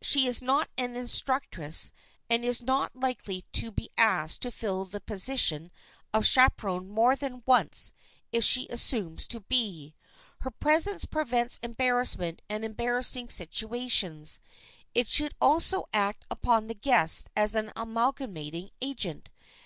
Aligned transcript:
She 0.00 0.26
is 0.26 0.40
not 0.40 0.70
an 0.78 0.96
instructress 0.96 1.92
and 2.30 2.42
is 2.42 2.62
not 2.62 2.96
likely 2.98 3.44
to 3.52 3.70
be 3.70 3.90
asked 3.98 4.40
to 4.40 4.50
fill 4.50 4.86
the 4.86 4.98
position 4.98 5.70
of 6.14 6.26
chaperon 6.26 6.88
more 6.88 7.14
than 7.14 7.42
once 7.44 7.92
if 8.32 8.44
she 8.44 8.66
assumes 8.68 9.28
to 9.28 9.40
be. 9.40 9.94
Her 10.40 10.50
presence 10.50 11.04
prevents 11.04 11.58
embarrassment 11.62 12.40
and 12.48 12.64
embarrassing 12.64 13.28
situations. 13.28 14.40
It 14.94 15.06
should 15.06 15.34
also 15.38 15.84
act 15.92 16.24
upon 16.30 16.66
the 16.66 16.74
guests 16.74 17.28
as 17.36 17.54
an 17.54 17.70
amalgamating 17.76 18.70
agent. 18.80 19.28